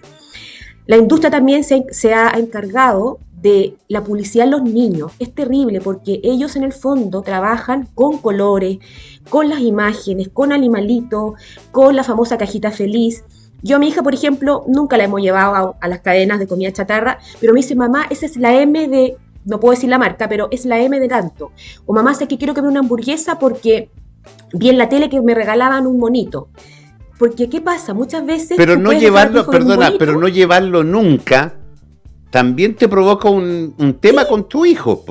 La 0.86 0.98
industria 0.98 1.32
también 1.32 1.64
se, 1.64 2.14
ha 2.14 2.32
encargado 2.32 3.20
de 3.42 3.76
la 3.88 4.04
publicidad 4.04 4.46
en 4.46 4.52
los 4.52 4.64
niños. 4.64 5.14
Es 5.20 5.34
terrible 5.34 5.80
porque 5.80 6.20
ellos 6.24 6.56
en 6.56 6.64
el 6.64 6.74
fondo 6.74 7.22
trabajan 7.22 7.88
con 7.96 8.18
colores, 8.18 8.80
con 9.30 9.50
las 9.50 9.62
imágenes, 9.62 10.30
con 10.30 10.52
animalitos, 10.52 11.34
con 11.72 11.96
la 11.96 12.04
famosa 12.04 12.38
cajita 12.38 12.72
feliz. 12.72 13.24
Yo 13.62 13.78
a 13.78 13.80
mi 13.80 13.88
hija, 13.88 14.04
por 14.04 14.14
ejemplo, 14.14 14.66
nunca 14.68 14.98
la 14.98 15.06
hemos 15.06 15.22
llevado 15.22 15.78
a, 15.80 15.88
las 15.88 16.02
cadenas 16.02 16.40
de 16.40 16.48
comida 16.48 16.74
chatarra, 16.74 17.20
pero 17.40 17.54
me 17.54 17.62
dice, 17.62 17.76
mamá, 17.76 18.06
esa 18.10 18.26
es 18.26 18.36
la 18.36 18.54
M 18.54 18.88
de, 18.90 19.16
no 19.46 19.62
puedo 19.62 19.74
decir 19.74 19.90
la 19.90 19.98
marca, 19.98 20.28
pero 20.28 20.50
es 20.52 20.66
la 20.66 20.82
M 20.82 21.00
de 21.00 21.08
tanto. 21.08 21.52
O 21.86 21.94
mamá, 21.94 22.14
sé 22.14 22.28
que 22.28 22.38
quiero 22.38 22.54
comer 22.54 22.72
una 22.72 22.82
hamburguesa 22.82 23.40
porque 23.40 23.90
vi 24.54 24.70
en 24.70 24.78
la 24.78 24.90
tele 24.90 25.10
que 25.10 25.22
me 25.22 25.34
regalaban 25.34 25.88
un 25.88 25.98
monito. 25.98 26.50
Porque, 27.18 27.50
¿qué 27.50 27.62
pasa? 27.62 27.94
Muchas 27.94 28.26
veces... 28.26 28.58
Pero 28.58 28.76
no 28.76 28.92
llevarlo, 28.92 29.46
perdona, 29.46 29.94
pero 29.98 30.20
no 30.20 30.28
llevarlo 30.28 30.84
nunca, 30.84 31.54
también 32.34 32.76
te 32.76 32.88
provoca 32.88 33.30
un, 33.30 33.98
tema 34.00 34.26
con 34.26 34.48
tu 34.48 34.66
hijo. 34.66 35.04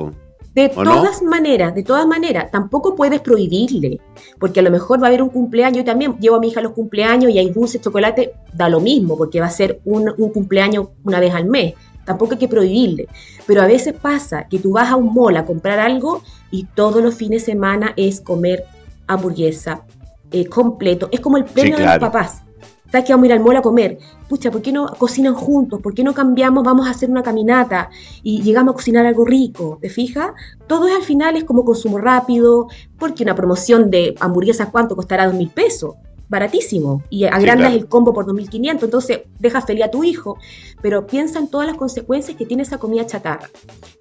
De 0.53 0.69
todas 0.69 1.23
maneras, 1.23 1.73
de 1.73 1.81
todas 1.81 2.05
maneras, 2.05 2.51
tampoco 2.51 2.95
puedes 2.95 3.21
prohibirle, 3.21 3.99
porque 4.39 4.59
a 4.59 4.63
lo 4.63 4.69
mejor 4.69 5.01
va 5.01 5.05
a 5.05 5.07
haber 5.07 5.23
un 5.23 5.29
cumpleaños, 5.29 5.77
yo 5.77 5.85
también 5.85 6.17
llevo 6.19 6.35
a 6.35 6.39
mi 6.39 6.49
hija 6.49 6.59
a 6.59 6.63
los 6.63 6.73
cumpleaños 6.73 7.31
y 7.31 7.39
hay 7.39 7.49
dulce, 7.49 7.79
chocolate, 7.79 8.33
da 8.53 8.69
lo 8.69 8.81
mismo, 8.81 9.17
porque 9.17 9.39
va 9.39 9.47
a 9.47 9.51
ser 9.51 9.79
un, 9.85 10.11
cumpleaños 10.31 10.89
una 11.05 11.19
vez 11.19 11.33
al 11.33 11.45
mes, 11.45 11.73
tampoco 12.05 12.33
hay 12.33 12.39
que 12.39 12.49
prohibirle, 12.49 13.07
pero 13.47 13.61
a 13.61 13.67
veces 13.67 13.93
pasa 13.93 14.47
que 14.47 14.59
tú 14.59 14.73
vas 14.73 14.91
a 14.91 14.95
un 14.95 15.13
mall 15.13 15.37
a 15.37 15.45
comprar 15.45 15.79
algo 15.79 16.21
y 16.51 16.65
todos 16.75 17.01
los 17.01 17.15
fines 17.15 17.45
de 17.45 17.53
semana 17.53 17.93
es 17.95 18.21
comer 18.21 18.65
hamburguesa 19.07 19.85
eh, 20.33 20.47
completo, 20.47 21.07
es 21.11 21.19
como 21.19 21.37
el 21.37 21.45
premio 21.45 21.77
de 21.77 21.85
los 21.85 21.97
papás. 21.99 22.43
¿Sabes 22.91 23.07
que 23.07 23.13
vamos 23.13 23.23
a 23.23 23.27
ir 23.27 23.33
al 23.33 23.39
mall 23.39 23.55
a 23.55 23.61
comer? 23.63 23.97
Pucha, 24.29 24.51
¿por 24.51 24.61
qué 24.61 24.71
no 24.71 24.85
cocinan 24.85 25.33
juntos? 25.33 25.81
¿Por 25.81 25.95
qué 25.95 26.03
no 26.03 26.13
cambiamos? 26.13 26.63
Vamos 26.63 26.85
a 26.85 26.91
hacer 26.91 27.09
una 27.09 27.23
caminata 27.23 27.89
y 28.21 28.43
llegamos 28.43 28.73
a 28.73 28.75
cocinar 28.75 29.05
algo 29.07 29.25
rico. 29.25 29.79
¿Te 29.81 29.89
fijas? 29.89 30.33
Todo 30.67 30.87
es 30.87 30.95
al 30.95 31.01
final 31.01 31.35
es 31.35 31.43
como 31.43 31.65
consumo 31.65 31.97
rápido, 31.97 32.67
porque 32.99 33.23
una 33.23 33.33
promoción 33.33 33.89
de 33.89 34.13
hamburguesas, 34.19 34.69
¿cuánto 34.69 34.95
costará? 34.95 35.25
Dos 35.25 35.33
mil 35.33 35.49
pesos. 35.49 35.95
Baratísimo. 36.29 37.03
Y 37.09 37.25
agrandas 37.25 37.73
el 37.73 37.87
combo 37.87 38.13
por 38.13 38.25
2.500, 38.25 38.83
entonces 38.83 39.21
dejas 39.39 39.65
feliz 39.65 39.83
a 39.85 39.91
tu 39.91 40.03
hijo. 40.03 40.37
Pero 40.81 41.05
piensa 41.05 41.39
en 41.39 41.47
todas 41.47 41.67
las 41.67 41.77
consecuencias 41.77 42.37
que 42.37 42.45
tiene 42.45 42.63
esa 42.63 42.77
comida 42.77 43.05
chatarra. 43.05 43.49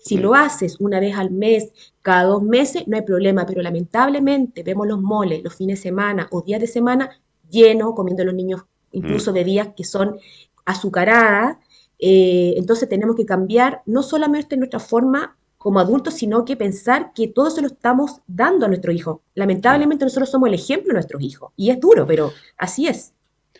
Si 0.00 0.16
lo 0.16 0.34
haces 0.34 0.76
una 0.80 1.00
vez 1.00 1.16
al 1.16 1.30
mes, 1.30 1.72
cada 2.00 2.24
dos 2.24 2.42
meses, 2.42 2.86
no 2.86 2.96
hay 2.96 3.02
problema, 3.02 3.46
pero 3.46 3.62
lamentablemente 3.62 4.62
vemos 4.62 4.86
los 4.86 5.00
moles 5.00 5.42
los 5.42 5.54
fines 5.54 5.78
de 5.78 5.82
semana 5.82 6.28
o 6.30 6.42
días 6.42 6.60
de 6.60 6.66
semana 6.66 7.10
llenos, 7.50 7.94
comiendo 7.94 8.24
los 8.24 8.34
niños 8.34 8.62
incluso 8.92 9.32
bebidas 9.32 9.68
que 9.76 9.84
son 9.84 10.18
azucaradas. 10.64 11.58
Eh, 11.98 12.54
entonces 12.56 12.88
tenemos 12.88 13.14
que 13.14 13.26
cambiar 13.26 13.82
no 13.86 14.02
solamente 14.02 14.56
nuestra 14.56 14.80
forma 14.80 15.36
como 15.62 15.78
adultos, 15.78 16.14
sino 16.14 16.44
que 16.44 16.56
pensar 16.56 17.12
que 17.14 17.28
todo 17.28 17.48
se 17.48 17.60
lo 17.60 17.68
estamos 17.68 18.20
dando 18.26 18.66
a 18.66 18.68
nuestro 18.68 18.90
hijo. 18.90 19.22
Lamentablemente 19.36 20.04
nosotros 20.04 20.28
somos 20.28 20.48
el 20.48 20.54
ejemplo 20.54 20.88
de 20.88 20.94
nuestros 20.94 21.22
hijos. 21.22 21.52
Y 21.54 21.70
es 21.70 21.78
duro, 21.78 22.04
pero 22.04 22.32
así 22.58 22.88
es. 22.88 23.12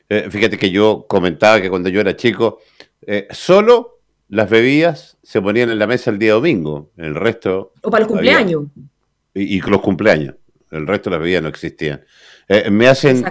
Eh, 0.08 0.26
fíjate 0.28 0.58
que 0.58 0.72
yo 0.72 1.06
comentaba 1.08 1.60
que 1.60 1.70
cuando 1.70 1.88
yo 1.88 2.00
era 2.00 2.16
chico, 2.16 2.58
eh, 3.02 3.28
solo 3.30 4.00
las 4.30 4.50
bebidas 4.50 5.16
se 5.22 5.40
ponían 5.40 5.70
en 5.70 5.78
la 5.78 5.86
mesa 5.86 6.10
el 6.10 6.18
día 6.18 6.32
domingo. 6.32 6.90
El 6.96 7.14
resto... 7.14 7.72
O 7.82 7.88
para 7.88 8.00
los 8.00 8.08
cumpleaños. 8.08 8.64
Y, 9.32 9.58
y, 9.58 9.60
los 9.60 9.80
cumpleaños. 9.80 10.34
El 10.72 10.88
resto 10.88 11.08
de 11.08 11.16
las 11.16 11.22
bebidas 11.22 11.42
no 11.44 11.50
existían. 11.50 12.04
Eh, 12.48 12.68
me 12.68 12.88
hacen 12.88 13.24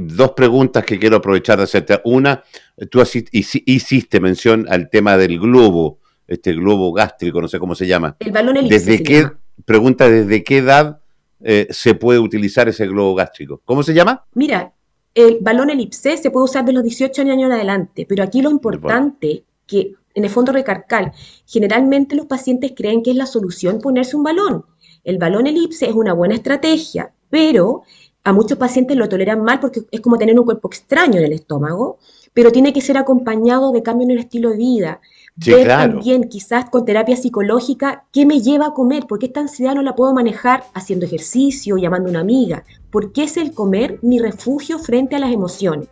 dos 0.00 0.32
preguntas 0.32 0.84
que 0.84 0.98
quiero 0.98 1.18
aprovechar 1.18 1.58
de 1.58 1.64
hacerte. 1.64 2.00
Una, 2.02 2.42
tú 2.90 3.00
hiciste 3.30 4.18
mención 4.18 4.66
al 4.68 4.90
tema 4.90 5.16
del 5.16 5.38
globo, 5.38 6.00
este 6.26 6.52
globo 6.54 6.92
gástrico, 6.92 7.40
no 7.40 7.48
sé 7.48 7.58
cómo 7.58 7.74
se 7.74 7.86
llama. 7.86 8.16
El 8.18 8.32
balón 8.32 8.56
elipse. 8.56 8.78
¿Desde 8.78 9.02
qué, 9.02 9.30
pregunta, 9.64 10.08
¿desde 10.08 10.42
qué 10.44 10.58
edad 10.58 11.00
eh, 11.40 11.66
se 11.70 11.94
puede 11.94 12.18
utilizar 12.18 12.68
ese 12.68 12.86
globo 12.86 13.14
gástrico? 13.14 13.60
¿Cómo 13.64 13.82
se 13.82 13.94
llama? 13.94 14.24
Mira, 14.34 14.72
el 15.14 15.38
balón 15.40 15.70
elipse 15.70 16.16
se 16.16 16.30
puede 16.30 16.44
usar 16.44 16.64
de 16.64 16.72
los 16.72 16.82
18 16.82 17.22
años 17.22 17.36
en 17.36 17.52
adelante, 17.52 18.06
pero 18.08 18.22
aquí 18.22 18.42
lo 18.42 18.50
importante 18.50 19.44
que 19.66 19.94
en 20.14 20.24
el 20.24 20.30
fondo 20.30 20.52
recarcal, 20.52 21.12
generalmente 21.46 22.16
los 22.16 22.26
pacientes 22.26 22.72
creen 22.74 23.02
que 23.02 23.10
es 23.10 23.16
la 23.16 23.26
solución 23.26 23.80
ponerse 23.80 24.16
un 24.16 24.22
balón. 24.22 24.64
El 25.04 25.18
balón 25.18 25.46
elipse 25.46 25.86
es 25.86 25.94
una 25.94 26.14
buena 26.14 26.34
estrategia, 26.34 27.12
pero 27.30 27.82
a 28.24 28.32
muchos 28.32 28.58
pacientes 28.58 28.96
lo 28.96 29.08
toleran 29.08 29.42
mal 29.42 29.60
porque 29.60 29.82
es 29.90 30.00
como 30.00 30.18
tener 30.18 30.38
un 30.38 30.44
cuerpo 30.44 30.68
extraño 30.68 31.18
en 31.18 31.26
el 31.26 31.32
estómago, 31.32 31.98
pero 32.34 32.50
tiene 32.50 32.72
que 32.72 32.80
ser 32.80 32.96
acompañado 32.96 33.72
de 33.72 33.82
cambio 33.82 34.04
en 34.06 34.12
el 34.12 34.18
estilo 34.18 34.50
de 34.50 34.56
vida. 34.56 35.00
Ver 35.36 35.68
también, 35.68 36.28
quizás 36.30 36.70
con 36.70 36.86
terapia 36.86 37.14
psicológica, 37.14 38.04
qué 38.10 38.24
me 38.24 38.40
lleva 38.40 38.68
a 38.68 38.74
comer, 38.74 39.04
porque 39.06 39.26
esta 39.26 39.40
ansiedad 39.40 39.74
no 39.74 39.82
la 39.82 39.94
puedo 39.94 40.14
manejar 40.14 40.64
haciendo 40.72 41.04
ejercicio, 41.04 41.76
llamando 41.76 42.08
a 42.08 42.10
una 42.10 42.20
amiga, 42.20 42.64
porque 42.90 43.24
es 43.24 43.36
el 43.36 43.52
comer 43.52 43.98
mi 44.00 44.18
refugio 44.18 44.78
frente 44.78 45.14
a 45.14 45.18
las 45.18 45.32
emociones. 45.32 45.88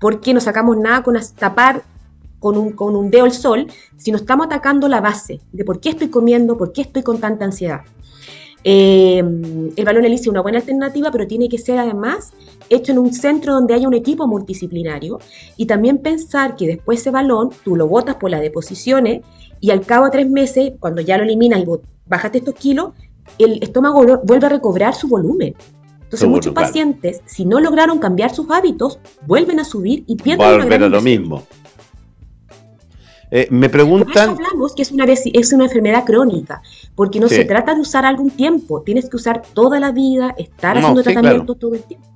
Porque 0.00 0.34
no 0.34 0.40
sacamos 0.40 0.76
nada 0.76 1.04
con 1.04 1.16
tapar 1.38 1.84
con 2.40 2.56
un, 2.56 2.72
con 2.72 2.96
un 2.96 3.10
dedo 3.10 3.26
el 3.26 3.32
sol 3.32 3.66
si 3.96 4.10
no 4.10 4.16
estamos 4.16 4.46
atacando 4.46 4.88
la 4.88 5.00
base 5.00 5.40
de 5.52 5.64
por 5.64 5.78
qué 5.78 5.90
estoy 5.90 6.08
comiendo, 6.08 6.56
por 6.56 6.72
qué 6.72 6.82
estoy 6.82 7.02
con 7.02 7.20
tanta 7.20 7.44
ansiedad. 7.44 7.82
Eh, 8.64 9.18
el 9.76 9.84
balón 9.84 10.04
elise 10.04 10.22
es 10.22 10.28
una 10.28 10.40
buena 10.42 10.58
alternativa, 10.58 11.10
pero 11.10 11.26
tiene 11.26 11.48
que 11.48 11.58
ser 11.58 11.78
además 11.78 12.32
hecho 12.70 12.92
en 12.92 12.98
un 12.98 13.12
centro 13.12 13.52
donde 13.52 13.74
haya 13.74 13.88
un 13.88 13.94
equipo 13.94 14.26
multidisciplinario 14.26 15.18
y 15.56 15.66
también 15.66 15.98
pensar 15.98 16.56
que 16.56 16.66
después 16.66 17.00
ese 17.00 17.10
balón 17.10 17.50
tú 17.64 17.76
lo 17.76 17.86
botas 17.86 18.14
por 18.14 18.30
las 18.30 18.40
deposiciones 18.40 19.22
y 19.60 19.70
al 19.70 19.82
cabo 19.82 20.06
de 20.06 20.12
tres 20.12 20.30
meses, 20.30 20.72
cuando 20.78 21.02
ya 21.02 21.18
lo 21.18 21.24
eliminas 21.24 21.60
y 21.60 21.66
bajaste 22.06 22.38
estos 22.38 22.54
kilos, 22.54 22.92
el 23.38 23.62
estómago 23.62 24.22
vuelve 24.24 24.46
a 24.46 24.50
recobrar 24.50 24.94
su 24.94 25.08
volumen. 25.08 25.54
Entonces 26.02 26.28
muchos 26.28 26.54
pacientes, 26.54 27.20
si 27.26 27.44
no 27.44 27.60
lograron 27.60 27.98
cambiar 27.98 28.34
sus 28.34 28.50
hábitos, 28.50 28.98
vuelven 29.26 29.60
a 29.60 29.64
subir 29.64 30.04
y 30.06 30.16
pierden 30.16 30.60
Volver 30.60 30.82
a 30.82 30.88
lo 30.88 31.00
mismo. 31.00 31.42
Eh, 33.30 33.46
me 33.50 33.68
preguntan. 33.68 34.30
hablamos 34.30 34.74
que 34.74 34.82
es 34.82 34.90
una, 34.90 35.04
es 35.04 35.52
una 35.52 35.64
enfermedad 35.64 36.04
crónica, 36.04 36.62
porque 36.96 37.20
no 37.20 37.28
se 37.28 37.44
trata 37.44 37.74
de 37.74 37.80
usar 37.80 38.04
algún 38.04 38.30
tiempo, 38.30 38.82
tienes 38.82 39.08
que 39.08 39.16
usar 39.16 39.42
toda 39.54 39.78
la 39.78 39.92
vida, 39.92 40.34
estar 40.36 40.76
haciendo 40.76 41.02
tratamiento 41.02 41.54
todo 41.54 41.74
el 41.74 41.82
tiempo. 41.82 42.08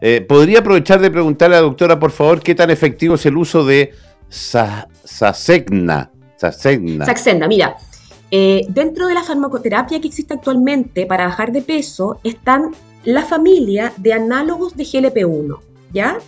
Eh, 0.00 0.20
¿Podría 0.20 0.60
aprovechar 0.60 1.00
de 1.00 1.10
preguntarle 1.10 1.56
a 1.56 1.60
la 1.60 1.66
doctora, 1.66 1.98
por 1.98 2.10
favor, 2.10 2.40
qué 2.42 2.54
tan 2.54 2.70
efectivo 2.70 3.14
es 3.14 3.26
el 3.26 3.36
uso 3.36 3.64
de 3.64 3.92
Saxenda? 4.28 6.10
Saxenda, 7.06 7.48
mira. 7.48 7.76
Eh, 8.30 8.66
dentro 8.68 9.06
de 9.06 9.14
la 9.14 9.22
farmacoterapia 9.22 10.00
que 10.00 10.08
existe 10.08 10.34
actualmente 10.34 11.06
para 11.06 11.26
bajar 11.26 11.52
de 11.52 11.62
peso 11.62 12.18
están 12.24 12.72
la 13.04 13.22
familia 13.22 13.92
de 13.96 14.12
análogos 14.12 14.76
de 14.76 14.84
GLP-1, 14.84 15.58
¿ya? 15.92 16.18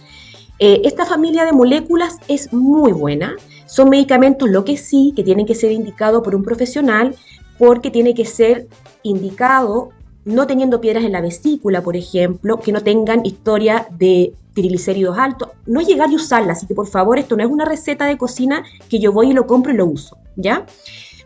esta 0.58 1.04
familia 1.04 1.44
de 1.44 1.52
moléculas 1.52 2.16
es 2.28 2.50
muy 2.50 2.92
buena 2.92 3.36
son 3.66 3.90
medicamentos, 3.90 4.48
lo 4.48 4.64
que 4.64 4.76
sí, 4.76 5.12
que 5.14 5.22
tienen 5.22 5.44
que 5.44 5.54
ser 5.54 5.72
indicados 5.72 6.22
por 6.22 6.34
un 6.34 6.42
profesional, 6.42 7.14
porque 7.58 7.90
tiene 7.90 8.14
que 8.14 8.24
ser 8.24 8.68
indicado 9.02 9.90
no 10.26 10.46
teniendo 10.46 10.80
piedras 10.80 11.04
en 11.04 11.12
la 11.12 11.20
vesícula, 11.20 11.82
por 11.82 11.96
ejemplo, 11.96 12.58
que 12.58 12.72
no 12.72 12.82
tengan 12.82 13.24
historia 13.24 13.86
de 13.90 14.34
triglicéridos 14.54 15.16
altos, 15.16 15.50
no 15.66 15.80
llegar 15.80 16.10
y 16.10 16.16
usarla, 16.16 16.52
así 16.52 16.66
que 16.66 16.74
por 16.74 16.88
favor, 16.88 17.18
esto 17.18 17.36
no 17.36 17.44
es 17.44 17.50
una 17.50 17.64
receta 17.64 18.06
de 18.06 18.18
cocina 18.18 18.64
que 18.88 18.98
yo 18.98 19.12
voy 19.12 19.30
y 19.30 19.32
lo 19.34 19.46
compro 19.46 19.72
y 19.72 19.76
lo 19.76 19.86
uso, 19.86 20.18
¿ya? 20.34 20.66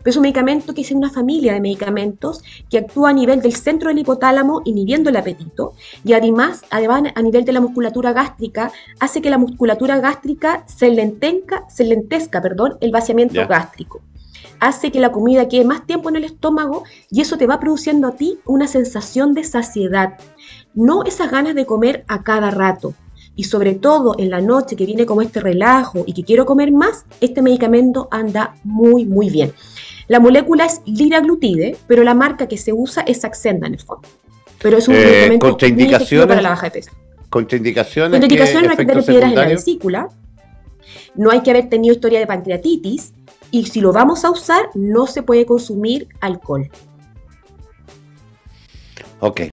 Pero 0.03 0.11
es 0.11 0.17
un 0.17 0.23
medicamento 0.23 0.73
que 0.73 0.81
es 0.81 0.91
una 0.91 1.09
familia 1.09 1.53
de 1.53 1.61
medicamentos 1.61 2.43
que 2.69 2.79
actúa 2.79 3.09
a 3.09 3.13
nivel 3.13 3.41
del 3.41 3.55
centro 3.55 3.89
del 3.89 3.99
hipotálamo 3.99 4.61
inhibiendo 4.65 5.09
el 5.09 5.15
apetito 5.15 5.73
y 6.03 6.13
además, 6.13 6.63
además 6.69 7.03
a 7.15 7.21
nivel 7.21 7.45
de 7.45 7.53
la 7.53 7.61
musculatura 7.61 8.11
gástrica 8.13 8.71
hace 8.99 9.21
que 9.21 9.29
la 9.29 9.37
musculatura 9.37 9.99
gástrica 9.99 10.63
se 10.67 10.89
lentenca, 10.89 11.65
se 11.69 11.85
lentezca, 11.85 12.41
perdón, 12.41 12.77
el 12.81 12.91
vaciamiento 12.91 13.47
gástrico 13.47 14.01
hace 14.61 14.91
que 14.91 15.01
la 15.01 15.11
comida 15.11 15.49
quede 15.49 15.65
más 15.65 15.85
tiempo 15.85 16.07
en 16.07 16.15
el 16.15 16.23
estómago 16.23 16.83
y 17.09 17.19
eso 17.19 17.37
te 17.37 17.47
va 17.47 17.59
produciendo 17.59 18.07
a 18.07 18.15
ti 18.15 18.39
una 18.45 18.67
sensación 18.67 19.33
de 19.33 19.43
saciedad, 19.43 20.13
no 20.75 21.03
esas 21.03 21.31
ganas 21.31 21.55
de 21.55 21.65
comer 21.65 22.05
a 22.07 22.23
cada 22.23 22.51
rato. 22.51 22.93
Y 23.35 23.45
sobre 23.45 23.73
todo 23.73 24.15
en 24.19 24.29
la 24.29 24.39
noche 24.39 24.75
que 24.75 24.85
viene 24.85 25.05
como 25.05 25.21
este 25.21 25.39
relajo 25.39 26.03
y 26.05 26.13
que 26.13 26.23
quiero 26.23 26.45
comer 26.45 26.71
más, 26.71 27.05
este 27.21 27.41
medicamento 27.41 28.07
anda 28.11 28.55
muy, 28.63 29.05
muy 29.05 29.29
bien. 29.29 29.51
La 30.07 30.19
molécula 30.19 30.65
es 30.65 30.81
liraglutide, 30.85 31.75
pero 31.87 32.03
la 32.03 32.13
marca 32.13 32.47
que 32.47 32.57
se 32.57 32.71
usa 32.71 33.03
es 33.03 33.21
Saxenda 33.21 33.67
en 33.67 33.73
el 33.73 33.79
fondo. 33.79 34.07
Pero 34.61 34.77
es 34.77 34.87
un 34.87 34.95
eh, 34.95 34.99
medicamento 34.99 35.49
contraindicaciones, 35.49 36.27
muy 36.27 36.27
para 36.27 36.41
la 36.41 36.49
baja 36.49 36.67
de 36.67 36.71
peso. 36.71 36.91
Contraindicaciones. 37.29 38.11
Contraindicaciones 38.11 38.63
no 38.63 38.71
hay 38.71 38.77
que 38.77 38.85
tener 38.85 39.05
piedras 39.05 39.29
en 39.31 39.35
la 39.35 39.47
vesícula, 39.47 40.09
no 41.15 41.31
hay 41.31 41.41
que 41.41 41.49
haber 41.49 41.69
tenido 41.69 41.95
historia 41.95 42.19
de 42.19 42.27
pancreatitis, 42.27 43.13
y 43.51 43.65
si 43.65 43.81
lo 43.81 43.91
vamos 43.91 44.23
a 44.23 44.31
usar, 44.31 44.69
no 44.73 45.07
se 45.07 45.23
puede 45.23 45.45
consumir 45.45 46.07
alcohol. 46.21 46.69
Ok, 49.19 49.41